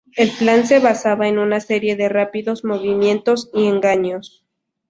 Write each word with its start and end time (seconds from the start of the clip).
El 0.17 0.31
plan 0.31 0.65
se 0.65 0.79
basaba 0.79 1.27
en 1.27 1.37
una 1.37 1.59
serie 1.59 1.95
de 1.95 2.09
rápidos 2.09 2.65
movimientos 2.65 3.51
y 3.53 3.67
engaños. 3.67 4.43